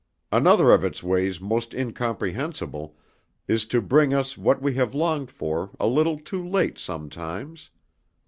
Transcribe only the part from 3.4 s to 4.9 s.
is to bring us what we